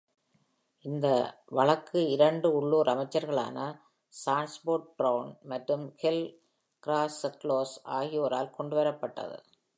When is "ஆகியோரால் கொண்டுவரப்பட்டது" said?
7.83-9.37